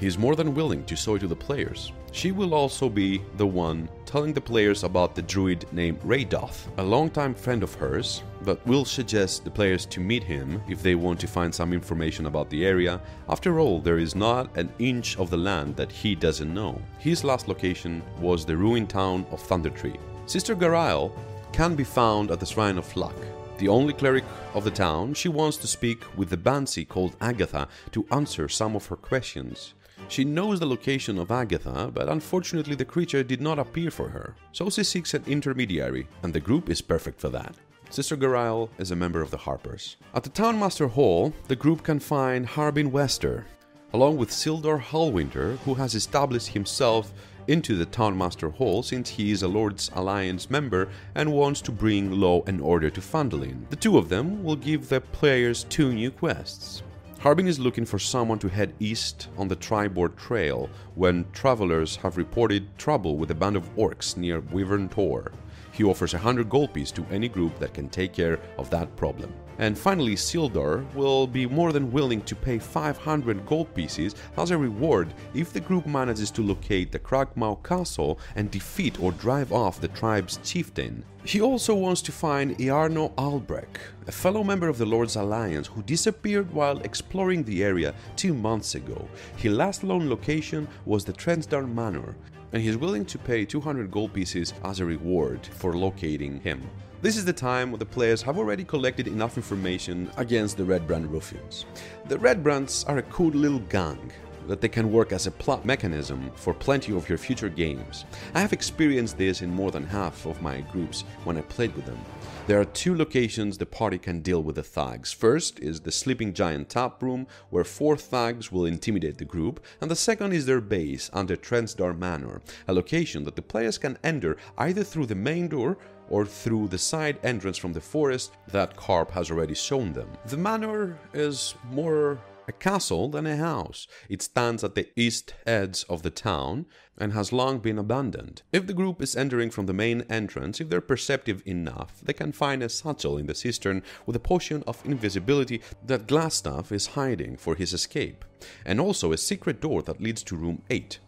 He 0.04 0.08
is 0.08 0.18
more 0.18 0.36
than 0.36 0.54
willing 0.54 0.84
to 0.84 0.96
show 0.96 1.14
it 1.14 1.20
to 1.20 1.26
the 1.26 1.34
players. 1.34 1.90
She 2.12 2.30
will 2.30 2.52
also 2.52 2.90
be 2.90 3.22
the 3.38 3.46
one 3.46 3.88
telling 4.04 4.34
the 4.34 4.40
players 4.52 4.84
about 4.84 5.14
the 5.14 5.22
druid 5.22 5.64
named 5.72 5.98
Reidoth, 6.02 6.66
a 6.76 6.82
longtime 6.82 7.34
friend 7.34 7.62
of 7.62 7.72
hers, 7.72 8.22
but 8.42 8.66
will 8.66 8.84
suggest 8.84 9.44
the 9.44 9.50
players 9.50 9.86
to 9.86 10.00
meet 10.00 10.22
him 10.22 10.60
if 10.68 10.82
they 10.82 10.94
want 10.94 11.18
to 11.20 11.26
find 11.26 11.54
some 11.54 11.72
information 11.72 12.26
about 12.26 12.50
the 12.50 12.66
area. 12.66 13.00
After 13.30 13.58
all, 13.58 13.80
there 13.80 13.96
is 13.96 14.14
not 14.14 14.54
an 14.58 14.70
inch 14.78 15.16
of 15.16 15.30
the 15.30 15.38
land 15.38 15.74
that 15.76 15.90
he 15.90 16.14
doesn't 16.14 16.52
know. 16.52 16.78
His 16.98 17.24
last 17.24 17.48
location 17.48 18.02
was 18.18 18.44
the 18.44 18.58
ruined 18.58 18.90
town 18.90 19.24
of 19.30 19.40
Thundertree. 19.40 19.96
Sister 20.26 20.54
Garaele 20.54 21.12
can 21.54 21.74
be 21.74 21.84
found 21.84 22.30
at 22.30 22.40
the 22.40 22.44
Shrine 22.44 22.76
of 22.76 22.94
Luck. 22.94 23.16
The 23.56 23.68
only 23.68 23.94
cleric 23.94 24.24
of 24.52 24.64
the 24.64 24.70
town, 24.70 25.14
she 25.14 25.30
wants 25.30 25.56
to 25.56 25.66
speak 25.66 26.04
with 26.14 26.28
the 26.28 26.36
Banshee 26.36 26.84
called 26.84 27.16
Agatha 27.22 27.68
to 27.92 28.04
answer 28.10 28.50
some 28.50 28.76
of 28.76 28.84
her 28.88 28.96
questions. 28.96 29.72
She 30.08 30.24
knows 30.24 30.60
the 30.60 30.66
location 30.66 31.18
of 31.18 31.30
Agatha, 31.30 31.90
but 31.92 32.08
unfortunately 32.08 32.74
the 32.74 32.84
creature 32.84 33.22
did 33.22 33.40
not 33.40 33.58
appear 33.58 33.90
for 33.90 34.08
her, 34.08 34.34
so 34.52 34.70
she 34.70 34.84
seeks 34.84 35.14
an 35.14 35.24
intermediary, 35.26 36.06
and 36.22 36.32
the 36.32 36.40
group 36.40 36.68
is 36.68 36.80
perfect 36.80 37.20
for 37.20 37.30
that. 37.30 37.54
Sister 37.90 38.16
Garaele 38.16 38.68
is 38.78 38.90
a 38.90 38.96
member 38.96 39.22
of 39.22 39.30
the 39.30 39.36
Harpers. 39.36 39.96
At 40.14 40.24
the 40.24 40.30
Townmaster 40.30 40.90
Hall, 40.90 41.32
the 41.48 41.56
group 41.56 41.82
can 41.82 42.00
find 42.00 42.46
Harbin 42.46 42.90
Wester, 42.90 43.46
along 43.92 44.16
with 44.16 44.30
Sildar 44.30 44.80
Hallwinter, 44.80 45.58
who 45.58 45.74
has 45.74 45.94
established 45.94 46.48
himself 46.48 47.12
into 47.46 47.76
the 47.76 47.86
Townmaster 47.86 48.52
Hall 48.52 48.82
since 48.82 49.08
he 49.08 49.30
is 49.30 49.42
a 49.42 49.48
Lord's 49.48 49.90
Alliance 49.94 50.50
member 50.50 50.88
and 51.14 51.32
wants 51.32 51.60
to 51.62 51.70
bring 51.70 52.10
law 52.10 52.42
and 52.46 52.60
order 52.60 52.90
to 52.90 53.00
Phandalin. 53.00 53.68
The 53.70 53.76
two 53.76 53.98
of 53.98 54.08
them 54.08 54.42
will 54.42 54.56
give 54.56 54.88
the 54.88 55.00
players 55.00 55.64
two 55.64 55.92
new 55.92 56.10
quests. 56.10 56.82
Harbin 57.24 57.48
is 57.48 57.58
looking 57.58 57.86
for 57.86 57.98
someone 57.98 58.38
to 58.40 58.50
head 58.50 58.74
east 58.80 59.28
on 59.38 59.48
the 59.48 59.56
Triboar 59.56 60.14
Trail 60.14 60.68
when 60.94 61.24
travelers 61.32 61.96
have 61.96 62.18
reported 62.18 62.76
trouble 62.76 63.16
with 63.16 63.30
a 63.30 63.34
band 63.34 63.56
of 63.56 63.74
orcs 63.76 64.14
near 64.14 64.40
Wyvern 64.40 64.90
Tor. 64.90 65.32
He 65.72 65.84
offers 65.84 66.12
100 66.12 66.50
gold 66.50 66.74
piece 66.74 66.90
to 66.90 67.06
any 67.10 67.30
group 67.30 67.58
that 67.60 67.72
can 67.72 67.88
take 67.88 68.12
care 68.12 68.38
of 68.58 68.68
that 68.68 68.94
problem. 68.96 69.32
And 69.58 69.78
finally, 69.78 70.16
Sildar 70.16 70.84
will 70.94 71.26
be 71.26 71.46
more 71.46 71.72
than 71.72 71.92
willing 71.92 72.22
to 72.22 72.34
pay 72.34 72.58
500 72.58 73.46
gold 73.46 73.72
pieces 73.74 74.14
as 74.36 74.50
a 74.50 74.58
reward 74.58 75.14
if 75.32 75.52
the 75.52 75.60
group 75.60 75.86
manages 75.86 76.30
to 76.32 76.42
locate 76.42 76.90
the 76.90 76.98
Cragmaw 76.98 77.62
castle 77.62 78.18
and 78.34 78.50
defeat 78.50 79.00
or 79.00 79.12
drive 79.12 79.52
off 79.52 79.80
the 79.80 79.88
tribe's 79.88 80.38
chieftain. 80.42 81.04
He 81.24 81.40
also 81.40 81.74
wants 81.74 82.02
to 82.02 82.12
find 82.12 82.58
Iarno 82.58 83.14
Albrek, 83.14 83.78
a 84.06 84.12
fellow 84.12 84.44
member 84.44 84.68
of 84.68 84.76
the 84.76 84.84
Lord's 84.84 85.16
Alliance 85.16 85.68
who 85.68 85.82
disappeared 85.82 86.52
while 86.52 86.78
exploring 86.80 87.44
the 87.44 87.64
area 87.64 87.94
two 88.16 88.34
months 88.34 88.74
ago. 88.74 89.08
His 89.36 89.52
last 89.52 89.84
known 89.84 90.10
location 90.10 90.68
was 90.84 91.04
the 91.04 91.14
Tresendar 91.14 91.66
Manor, 91.66 92.14
and 92.52 92.62
he's 92.62 92.76
willing 92.76 93.06
to 93.06 93.18
pay 93.18 93.44
200 93.44 93.90
gold 93.90 94.12
pieces 94.12 94.52
as 94.64 94.80
a 94.80 94.84
reward 94.84 95.46
for 95.46 95.76
locating 95.76 96.40
him. 96.40 96.62
This 97.04 97.18
is 97.18 97.26
the 97.26 97.34
time 97.34 97.70
when 97.70 97.78
the 97.78 97.84
players 97.84 98.22
have 98.22 98.38
already 98.38 98.64
collected 98.64 99.06
enough 99.06 99.36
information 99.36 100.10
against 100.16 100.56
the 100.56 100.64
Red 100.64 100.86
Brand 100.86 101.12
ruffians. 101.12 101.66
The 102.06 102.18
Red 102.18 102.42
Brands 102.42 102.82
are 102.84 102.96
a 102.96 103.02
cool 103.02 103.28
little 103.28 103.58
gang 103.58 104.10
that 104.48 104.62
they 104.62 104.70
can 104.70 104.90
work 104.90 105.12
as 105.12 105.26
a 105.26 105.30
plot 105.30 105.66
mechanism 105.66 106.30
for 106.34 106.54
plenty 106.54 106.96
of 106.96 107.06
your 107.06 107.18
future 107.18 107.50
games. 107.50 108.06
I 108.34 108.40
have 108.40 108.54
experienced 108.54 109.18
this 109.18 109.42
in 109.42 109.50
more 109.50 109.70
than 109.70 109.84
half 109.84 110.24
of 110.24 110.40
my 110.40 110.62
groups 110.72 111.02
when 111.24 111.36
I 111.36 111.42
played 111.42 111.76
with 111.76 111.84
them. 111.84 112.02
There 112.46 112.60
are 112.60 112.66
two 112.66 112.94
locations 112.94 113.58
the 113.58 113.66
party 113.66 113.98
can 113.98 114.20
deal 114.20 114.42
with 114.42 114.56
the 114.56 114.62
thugs. 114.62 115.12
First 115.12 115.60
is 115.60 115.80
the 115.80 115.92
Sleeping 115.92 116.32
Giant 116.32 116.70
tap 116.70 117.02
room, 117.02 117.26
where 117.50 117.64
four 117.64 117.96
thugs 117.96 118.50
will 118.50 118.66
intimidate 118.66 119.18
the 119.18 119.24
group, 119.24 119.64
and 119.80 119.90
the 119.90 119.96
second 119.96 120.32
is 120.32 120.44
their 120.44 120.60
base 120.60 121.10
under 121.12 121.36
Tresendar 121.36 121.98
Manor, 121.98 122.40
a 122.68 122.72
location 122.72 123.24
that 123.24 123.36
the 123.36 123.42
players 123.42 123.78
can 123.78 123.98
enter 124.04 124.36
either 124.58 124.84
through 124.84 125.06
the 125.06 125.14
main 125.14 125.48
door 125.48 125.78
or 126.10 126.24
through 126.24 126.68
the 126.68 126.78
side 126.78 127.18
entrance 127.22 127.58
from 127.58 127.72
the 127.72 127.80
forest 127.80 128.32
that 128.48 128.76
Carp 128.76 129.10
has 129.12 129.30
already 129.30 129.54
shown 129.54 129.92
them. 129.92 130.08
The 130.26 130.36
manor 130.36 130.98
is 131.12 131.54
more 131.70 132.18
a 132.46 132.52
castle 132.52 133.08
than 133.08 133.26
a 133.26 133.36
house. 133.36 133.86
It 134.08 134.22
stands 134.22 134.62
at 134.62 134.74
the 134.74 134.88
east 134.96 135.34
edge 135.46 135.84
of 135.88 136.02
the 136.02 136.10
town 136.10 136.66
and 136.98 137.12
has 137.12 137.32
long 137.32 137.58
been 137.58 137.78
abandoned. 137.78 138.42
If 138.52 138.66
the 138.66 138.74
group 138.74 139.00
is 139.02 139.16
entering 139.16 139.50
from 139.50 139.66
the 139.66 139.72
main 139.72 140.02
entrance, 140.10 140.60
if 140.60 140.68
they're 140.68 140.80
perceptive 140.80 141.42
enough, 141.46 142.00
they 142.02 142.12
can 142.12 142.32
find 142.32 142.62
a 142.62 142.68
satchel 142.68 143.18
in 143.18 143.26
the 143.26 143.34
cistern 143.34 143.82
with 144.06 144.16
a 144.16 144.20
potion 144.20 144.62
of 144.66 144.84
invisibility 144.84 145.62
that 145.86 146.06
Glassstaff 146.06 146.70
is 146.70 146.88
hiding 146.88 147.36
for 147.36 147.54
his 147.54 147.72
escape, 147.72 148.24
and 148.64 148.80
also 148.80 149.12
a 149.12 149.18
secret 149.18 149.60
door 149.60 149.82
that 149.82 150.00
leads 150.00 150.22
to 150.24 150.36
room 150.36 150.62
8. 150.70 150.98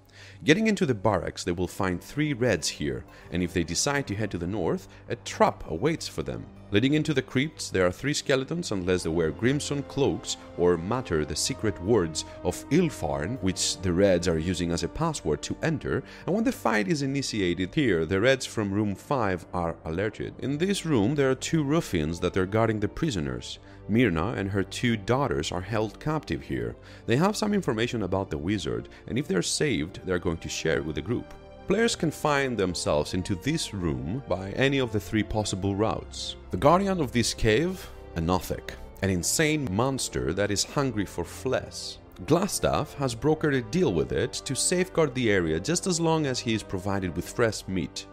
Getting 0.44 0.66
into 0.66 0.86
the 0.86 0.94
barracks, 0.94 1.44
they 1.44 1.52
will 1.52 1.66
find 1.66 2.00
three 2.00 2.32
reds 2.32 2.68
here, 2.68 3.04
and 3.30 3.42
if 3.42 3.52
they 3.52 3.64
decide 3.64 4.06
to 4.06 4.14
head 4.14 4.30
to 4.32 4.38
the 4.38 4.46
north, 4.46 4.88
a 5.08 5.16
trap 5.16 5.64
awaits 5.68 6.06
for 6.06 6.22
them. 6.22 6.46
Leading 6.72 6.94
into 6.94 7.14
the 7.14 7.22
crypts, 7.22 7.70
there 7.70 7.86
are 7.86 7.92
three 7.92 8.12
skeletons 8.12 8.72
unless 8.72 9.04
they 9.04 9.08
wear 9.08 9.30
crimson 9.30 9.84
cloaks 9.84 10.36
or 10.58 10.76
mutter 10.76 11.24
the 11.24 11.36
secret 11.36 11.80
words 11.80 12.24
of 12.42 12.68
Illefarn, 12.70 13.40
which 13.40 13.80
the 13.82 13.92
Reds 13.92 14.26
are 14.26 14.38
using 14.38 14.72
as 14.72 14.82
a 14.82 14.88
password 14.88 15.42
to 15.42 15.56
enter, 15.62 16.02
and 16.26 16.34
when 16.34 16.42
the 16.42 16.50
fight 16.50 16.88
is 16.88 17.02
initiated 17.02 17.72
here, 17.72 18.04
the 18.04 18.20
Reds 18.20 18.44
from 18.44 18.72
room 18.72 18.96
5 18.96 19.46
are 19.54 19.76
alerted. 19.84 20.34
In 20.40 20.58
this 20.58 20.84
room, 20.84 21.14
there 21.14 21.30
are 21.30 21.36
two 21.36 21.62
ruffians 21.62 22.18
that 22.18 22.36
are 22.36 22.46
guarding 22.46 22.80
the 22.80 22.88
prisoners. 22.88 23.60
Myrna 23.88 24.34
and 24.36 24.50
her 24.50 24.62
two 24.62 24.96
daughters 24.96 25.52
are 25.52 25.60
held 25.60 26.00
captive 26.00 26.42
here. 26.42 26.74
They 27.06 27.16
have 27.16 27.36
some 27.36 27.54
information 27.54 28.02
about 28.02 28.30
the 28.30 28.38
wizard, 28.38 28.88
and 29.06 29.18
if 29.18 29.28
they're 29.28 29.42
saved, 29.42 30.00
they're 30.04 30.18
going 30.18 30.38
to 30.38 30.48
share 30.48 30.78
it 30.78 30.84
with 30.84 30.96
the 30.96 31.02
group. 31.02 31.32
Players 31.68 31.96
can 31.96 32.10
find 32.10 32.56
themselves 32.56 33.14
into 33.14 33.34
this 33.36 33.74
room 33.74 34.22
by 34.28 34.50
any 34.50 34.78
of 34.78 34.92
the 34.92 35.00
three 35.00 35.22
possible 35.22 35.74
routes. 35.74 36.36
The 36.52 36.56
guardian 36.56 37.00
of 37.00 37.12
this 37.12 37.34
cave, 37.34 37.88
a 38.14 38.20
Nothic, 38.20 38.74
an 39.02 39.10
insane 39.10 39.68
monster 39.70 40.32
that 40.32 40.50
is 40.50 40.64
hungry 40.64 41.04
for 41.04 41.24
flesh. 41.24 41.98
Glassstaff 42.24 42.94
has 42.94 43.14
brokered 43.14 43.56
a 43.56 43.62
deal 43.70 43.92
with 43.92 44.12
it 44.12 44.32
to 44.32 44.54
safeguard 44.54 45.14
the 45.14 45.30
area 45.30 45.60
just 45.60 45.86
as 45.86 46.00
long 46.00 46.26
as 46.26 46.38
he 46.38 46.54
is 46.54 46.62
provided 46.62 47.14
with 47.14 47.28
fresh 47.28 47.66
meat. 47.68 48.06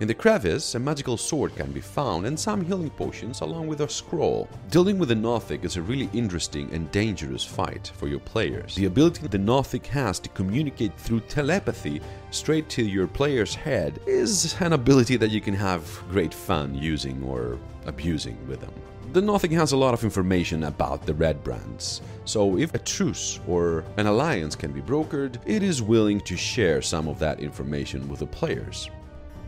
In 0.00 0.08
the 0.08 0.14
crevice, 0.14 0.74
a 0.74 0.78
magical 0.78 1.16
sword 1.16 1.54
can 1.56 1.72
be 1.72 1.80
found 1.80 2.26
and 2.26 2.38
some 2.38 2.64
healing 2.64 2.90
potions 2.90 3.40
along 3.40 3.66
with 3.66 3.80
a 3.80 3.88
scroll. 3.88 4.48
Dealing 4.70 4.98
with 4.98 5.08
the 5.08 5.14
Nothic 5.14 5.64
is 5.64 5.76
a 5.76 5.82
really 5.82 6.10
interesting 6.12 6.72
and 6.72 6.90
dangerous 6.90 7.44
fight 7.44 7.92
for 7.96 8.08
your 8.08 8.20
players. 8.20 8.74
The 8.74 8.86
ability 8.86 9.26
the 9.26 9.38
Nothic 9.38 9.86
has 9.86 10.18
to 10.20 10.28
communicate 10.30 10.96
through 10.98 11.20
telepathy 11.20 12.00
straight 12.30 12.68
to 12.70 12.84
your 12.84 13.06
player's 13.06 13.54
head 13.54 14.00
is 14.06 14.54
an 14.60 14.72
ability 14.72 15.16
that 15.16 15.30
you 15.30 15.40
can 15.40 15.54
have 15.54 15.82
great 16.10 16.34
fun 16.34 16.74
using 16.74 17.22
or 17.22 17.58
abusing 17.86 18.36
with 18.46 18.60
them. 18.60 18.72
The 19.12 19.22
Nothic 19.22 19.52
has 19.52 19.72
a 19.72 19.76
lot 19.76 19.94
of 19.94 20.04
information 20.04 20.64
about 20.64 21.06
the 21.06 21.14
Red 21.14 21.42
Brands, 21.42 22.02
so 22.26 22.58
if 22.58 22.74
a 22.74 22.78
truce 22.78 23.40
or 23.46 23.84
an 23.96 24.06
alliance 24.06 24.54
can 24.54 24.72
be 24.72 24.82
brokered, 24.82 25.38
it 25.46 25.62
is 25.62 25.80
willing 25.80 26.20
to 26.22 26.36
share 26.36 26.82
some 26.82 27.08
of 27.08 27.18
that 27.20 27.40
information 27.40 28.08
with 28.08 28.18
the 28.18 28.26
players. 28.26 28.90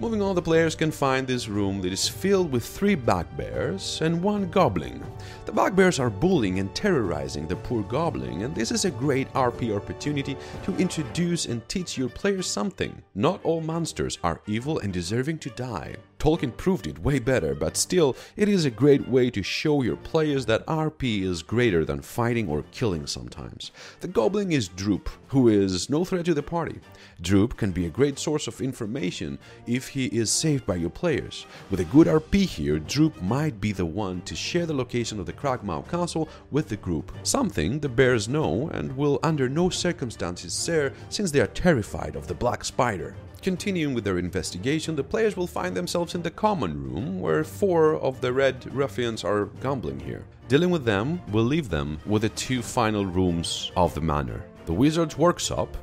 Moving 0.00 0.22
on, 0.22 0.36
the 0.36 0.42
players 0.42 0.76
can 0.76 0.92
find 0.92 1.26
this 1.26 1.48
room 1.48 1.80
that 1.80 1.92
is 1.92 2.08
filled 2.08 2.52
with 2.52 2.64
three 2.64 2.94
bugbears 2.94 4.00
and 4.00 4.22
one 4.22 4.48
goblin. 4.48 5.02
The 5.44 5.50
bugbears 5.50 5.98
are 5.98 6.08
bullying 6.08 6.60
and 6.60 6.72
terrorizing 6.72 7.48
the 7.48 7.56
poor 7.56 7.82
goblin, 7.82 8.42
and 8.42 8.54
this 8.54 8.70
is 8.70 8.84
a 8.84 8.92
great 8.92 9.32
RP 9.32 9.76
opportunity 9.76 10.36
to 10.62 10.76
introduce 10.76 11.46
and 11.46 11.68
teach 11.68 11.98
your 11.98 12.10
players 12.10 12.46
something. 12.46 13.02
Not 13.16 13.44
all 13.44 13.60
monsters 13.60 14.18
are 14.22 14.40
evil 14.46 14.78
and 14.78 14.92
deserving 14.92 15.38
to 15.40 15.50
die. 15.50 15.96
Tolkien 16.18 16.56
proved 16.56 16.86
it 16.86 16.98
way 16.98 17.20
better, 17.20 17.54
but 17.54 17.76
still, 17.76 18.16
it 18.36 18.48
is 18.48 18.64
a 18.64 18.70
great 18.70 19.06
way 19.08 19.30
to 19.30 19.42
show 19.42 19.82
your 19.82 19.96
players 19.96 20.46
that 20.46 20.66
RP 20.66 21.22
is 21.22 21.42
greater 21.42 21.84
than 21.84 22.02
fighting 22.02 22.48
or 22.48 22.64
killing 22.72 23.06
sometimes. 23.06 23.70
The 24.00 24.08
goblin 24.08 24.50
is 24.50 24.68
Droop, 24.68 25.08
who 25.28 25.48
is 25.48 25.88
no 25.88 26.04
threat 26.04 26.24
to 26.24 26.34
the 26.34 26.42
party. 26.42 26.80
Droop 27.20 27.56
can 27.56 27.70
be 27.70 27.86
a 27.86 27.90
great 27.90 28.18
source 28.18 28.48
of 28.48 28.60
information 28.60 29.38
if 29.66 29.88
he 29.88 30.06
is 30.06 30.30
saved 30.30 30.66
by 30.66 30.74
your 30.74 30.90
players. 30.90 31.46
With 31.70 31.80
a 31.80 31.84
good 31.84 32.08
RP 32.08 32.46
here, 32.46 32.80
Droop 32.80 33.20
might 33.22 33.60
be 33.60 33.70
the 33.70 33.86
one 33.86 34.20
to 34.22 34.34
share 34.34 34.66
the 34.66 34.74
location 34.74 35.20
of 35.20 35.26
the 35.26 35.32
Cragmaw 35.32 35.88
castle 35.88 36.28
with 36.50 36.68
the 36.68 36.76
group, 36.76 37.12
something 37.22 37.78
the 37.78 37.88
bears 37.88 38.28
know 38.28 38.68
and 38.72 38.96
will 38.96 39.20
under 39.22 39.48
no 39.48 39.68
circumstances 39.68 40.64
share 40.64 40.92
since 41.10 41.30
they 41.30 41.40
are 41.40 41.46
terrified 41.48 42.16
of 42.16 42.26
the 42.26 42.34
Black 42.34 42.64
Spider. 42.64 43.14
Continuing 43.40 43.94
with 43.94 44.04
their 44.04 44.18
investigation, 44.18 44.96
the 44.96 45.04
players 45.04 45.36
will 45.36 45.46
find 45.46 45.76
themselves 45.76 46.14
in 46.14 46.22
the 46.22 46.30
common 46.30 46.82
room 46.82 47.20
where 47.20 47.44
four 47.44 47.94
of 47.94 48.20
the 48.20 48.32
red 48.32 48.66
ruffians 48.74 49.22
are 49.22 49.46
gambling 49.60 50.00
here. 50.00 50.24
Dealing 50.48 50.70
with 50.70 50.84
them 50.84 51.20
will 51.30 51.44
leave 51.44 51.68
them 51.68 51.98
with 52.04 52.22
the 52.22 52.30
two 52.30 52.62
final 52.62 53.06
rooms 53.06 53.70
of 53.76 53.94
the 53.94 54.00
manor. 54.00 54.44
The 54.66 54.72
wizard's 54.72 55.16
workshop, 55.16 55.76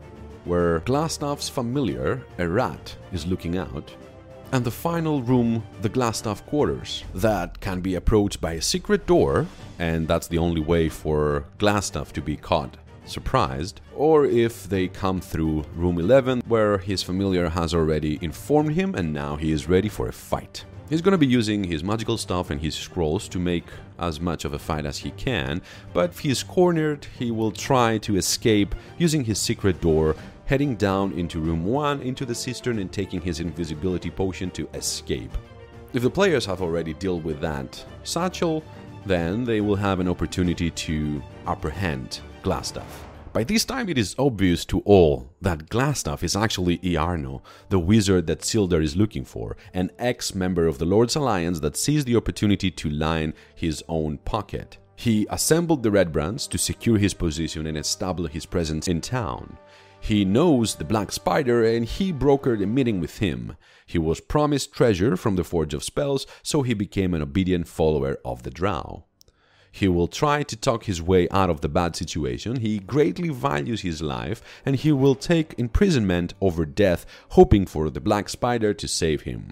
where 0.44 0.82
Glassstaff's 0.82 1.48
familiar, 1.48 2.24
a 2.38 2.48
rat, 2.48 2.96
is 3.14 3.26
looking 3.26 3.58
out, 3.58 3.96
and 4.52 4.64
the 4.64 4.72
final 4.72 5.22
room, 5.22 5.64
the 5.82 5.90
Glassstaff 5.90 6.46
quarters, 6.46 7.04
that 7.16 7.60
can 7.62 7.80
be 7.80 7.96
approached 7.96 8.42
by 8.42 8.54
a 8.54 8.62
secret 8.62 9.08
door, 9.08 9.48
and 9.80 10.08
that's 10.08 10.28
the 10.28 10.38
only 10.38 10.62
way 10.62 10.90
for 10.90 11.46
Glassstaff 11.58 12.12
to 12.14 12.22
be 12.22 12.36
caught 12.36 12.78
surprised, 13.06 13.82
or 13.96 14.26
if 14.26 14.64
they 14.70 14.88
come 14.88 15.22
through 15.22 15.64
room 15.76 16.00
11 16.00 16.42
where 16.48 16.78
his 16.78 17.04
familiar 17.04 17.50
has 17.50 17.74
already 17.74 18.20
informed 18.22 18.74
him 18.74 18.96
and 18.96 19.14
now 19.14 19.36
he 19.36 19.52
is 19.52 19.70
ready 19.70 19.90
for 19.90 20.08
a 20.08 20.14
fight. 20.14 20.66
He's 20.90 21.02
gonna 21.02 21.18
be 21.18 21.26
using 21.26 21.64
his 21.64 21.84
magical 21.84 22.18
stuff 22.18 22.52
and 22.52 22.62
his 22.62 22.76
scrolls 22.76 23.28
to 23.30 23.40
make 23.40 23.66
as 23.98 24.20
much 24.20 24.46
of 24.46 24.54
a 24.54 24.60
fight 24.60 24.86
as 24.86 25.00
he 25.00 25.12
can, 25.12 25.62
but 25.94 26.12
if 26.12 26.20
he's 26.20 26.44
cornered, 26.44 27.08
he 27.18 27.32
will 27.32 27.52
try 27.52 27.98
to 28.00 28.18
escape 28.18 28.76
using 28.98 29.24
his 29.24 29.40
secret 29.40 29.82
door, 29.82 30.16
heading 30.46 30.76
down 30.76 31.12
into 31.14 31.40
room 31.40 31.66
1 31.66 32.02
into 32.02 32.24
the 32.24 32.36
cistern 32.36 32.78
and 32.78 32.92
taking 32.92 33.20
his 33.20 33.40
invisibility 33.40 34.12
potion 34.12 34.52
to 34.52 34.70
escape. 34.76 35.36
If 35.94 36.04
the 36.04 36.10
players 36.10 36.46
have 36.46 36.62
already 36.62 36.94
dealt 36.94 37.24
with 37.24 37.40
that 37.42 37.84
satchel, 38.04 38.64
then 39.06 39.44
they 39.44 39.62
will 39.62 39.76
have 39.76 40.00
an 40.00 40.08
opportunity 40.08 40.70
to 40.70 41.24
apprehend 41.48 42.20
Glassstaff. 42.46 43.04
By 43.34 43.44
this 43.44 43.66
time, 43.66 43.90
it 43.90 43.98
is 43.98 44.16
obvious 44.20 44.66
to 44.66 44.82
all 44.82 45.34
that 45.42 45.68
Glassstaff 45.68 46.22
is 46.22 46.36
actually 46.36 46.78
Iarno, 46.78 47.42
the 47.70 47.80
wizard 47.80 48.28
that 48.28 48.42
Sildar 48.42 48.84
is 48.84 48.96
looking 48.96 49.26
for, 49.26 49.58
an 49.74 49.90
ex 49.98 50.36
member 50.36 50.68
of 50.68 50.78
the 50.78 50.86
Lord's 50.86 51.16
Alliance 51.16 51.60
that 51.62 51.76
sees 51.76 52.06
the 52.06 52.16
opportunity 52.16 52.70
to 52.70 52.90
line 52.92 53.34
his 53.56 53.84
own 53.90 54.20
pocket. 54.20 54.78
He 54.96 55.26
assembled 55.32 55.82
the 55.82 55.90
Red 55.90 56.14
Brands 56.14 56.46
to 56.50 56.60
secure 56.60 57.00
his 57.00 57.16
position 57.16 57.66
and 57.66 57.80
establish 57.80 58.32
his 58.32 58.46
presence 58.46 58.88
in 58.88 59.02
town. 59.02 59.58
He 60.00 60.24
knows 60.24 60.76
the 60.76 60.86
Black 60.86 61.12
Spider 61.12 61.64
and 61.64 61.84
he 61.84 62.14
brokered 62.14 62.62
a 62.62 62.68
meeting 62.68 63.00
with 63.00 63.18
him. 63.18 63.58
He 63.88 63.98
was 63.98 64.20
promised 64.22 64.72
treasure 64.72 65.18
from 65.18 65.36
the 65.36 65.44
Forge 65.44 65.74
of 65.74 65.84
Spells, 65.84 66.28
so 66.44 66.62
he 66.62 66.76
became 66.76 67.16
an 67.16 67.24
obedient 67.24 67.68
follower 67.68 68.20
of 68.24 68.44
the 68.44 68.52
Drow. 68.52 69.06
He 69.76 69.90
will 69.90 70.08
try 70.08 70.42
to 70.44 70.56
talk 70.56 70.86
his 70.86 71.02
way 71.02 71.28
out 71.32 71.50
of 71.50 71.60
the 71.60 71.68
bad 71.68 71.98
situation. 71.98 72.62
He 72.62 72.80
greatly 72.80 73.28
values 73.28 73.82
his 73.82 74.02
life 74.02 74.42
and 74.66 74.78
he 74.78 74.94
will 74.94 75.16
take 75.16 75.54
imprisonment 75.58 76.34
over 76.40 76.66
death, 76.66 77.06
hoping 77.32 77.66
for 77.66 77.90
the 77.90 78.00
Black 78.00 78.30
Spider 78.30 78.74
to 78.74 78.88
save 78.88 79.24
him. 79.24 79.52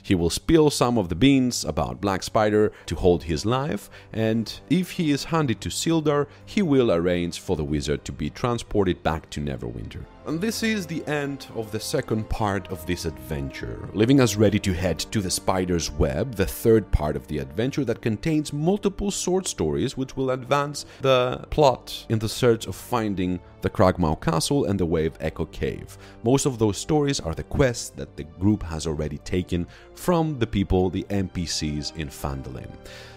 He 0.00 0.14
will 0.14 0.30
spill 0.30 0.70
some 0.70 0.96
of 0.96 1.08
the 1.08 1.16
beans 1.16 1.64
about 1.64 2.00
Black 2.00 2.22
Spider 2.22 2.70
to 2.86 2.94
hold 2.94 3.24
his 3.24 3.44
life, 3.44 3.90
and 4.12 4.60
if 4.70 4.92
he 4.92 5.10
is 5.10 5.24
handed 5.24 5.60
to 5.62 5.70
Sildar, 5.70 6.28
he 6.46 6.62
will 6.62 6.92
arrange 6.92 7.40
for 7.40 7.56
the 7.56 7.64
wizard 7.64 8.04
to 8.04 8.12
be 8.12 8.30
transported 8.30 9.02
back 9.02 9.28
to 9.30 9.40
Neverwinter. 9.40 10.04
And 10.26 10.40
this 10.40 10.62
is 10.62 10.86
the 10.86 11.06
end 11.06 11.48
of 11.54 11.70
the 11.70 11.78
second 11.78 12.30
part 12.30 12.68
of 12.68 12.86
this 12.86 13.04
adventure, 13.04 13.90
leaving 13.92 14.20
us 14.20 14.36
ready 14.36 14.58
to 14.60 14.72
head 14.72 14.98
to 14.98 15.20
the 15.20 15.30
Spider's 15.30 15.90
Web, 15.90 16.36
the 16.36 16.46
third 16.46 16.90
part 16.90 17.14
of 17.14 17.26
the 17.26 17.38
adventure 17.38 17.84
that 17.84 18.00
contains 18.00 18.50
multiple 18.50 19.10
sword 19.10 19.46
stories 19.46 19.98
which 19.98 20.16
will 20.16 20.30
advance 20.30 20.86
the 21.02 21.44
plot 21.50 22.06
in 22.08 22.20
the 22.20 22.28
search 22.28 22.66
of 22.66 22.74
finding 22.74 23.38
the 23.64 23.70
Cragmaw 23.70 24.20
Castle 24.20 24.66
and 24.66 24.78
the 24.78 24.84
Wave 24.84 25.16
Echo 25.20 25.46
Cave. 25.46 25.96
Most 26.22 26.44
of 26.44 26.58
those 26.58 26.76
stories 26.76 27.18
are 27.18 27.34
the 27.34 27.44
quests 27.44 27.88
that 27.96 28.14
the 28.14 28.24
group 28.24 28.62
has 28.62 28.86
already 28.86 29.16
taken 29.18 29.66
from 29.94 30.38
the 30.38 30.46
people, 30.46 30.90
the 30.90 31.04
NPCs 31.04 31.96
in 31.96 32.08
Phandalin. 32.08 32.68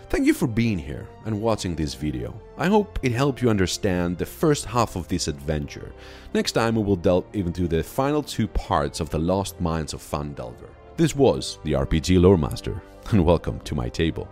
Thank 0.09 0.25
you 0.25 0.33
for 0.33 0.47
being 0.47 0.79
here 0.79 1.05
and 1.25 1.41
watching 1.41 1.75
this 1.75 1.95
video. 1.95 2.33
I 2.57 2.67
hope 2.67 2.97
it 3.03 3.11
helped 3.11 3.41
you 3.41 3.49
understand 3.49 4.17
the 4.17 4.25
first 4.25 4.63
half 4.63 4.95
of 4.95 5.09
this 5.09 5.27
adventure. 5.27 5.91
Next 6.33 6.53
time 6.53 6.75
we 6.75 6.83
will 6.83 6.95
delve 6.95 7.25
into 7.33 7.67
the 7.67 7.83
final 7.83 8.23
two 8.23 8.47
parts 8.47 9.01
of 9.01 9.09
the 9.09 9.19
Lost 9.19 9.59
Mines 9.59 9.93
of 9.93 10.01
Phandelver. 10.01 10.69
This 10.95 11.13
was 11.13 11.59
the 11.65 11.73
RPG 11.73 12.21
Lore 12.21 12.37
Master, 12.37 12.81
and 13.11 13.25
welcome 13.25 13.59
to 13.65 13.75
my 13.75 13.89
table. 13.89 14.29